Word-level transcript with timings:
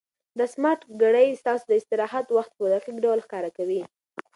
دا 0.37 0.45
سمارټ 0.53 0.81
ګړۍ 1.01 1.27
ستاسو 1.41 1.63
د 1.67 1.71
استراحت 1.79 2.27
وخت 2.37 2.51
په 2.55 2.63
دقیق 2.73 2.97
ډول 3.05 3.19
ښکاره 3.25 3.49
کوي. 3.57 3.81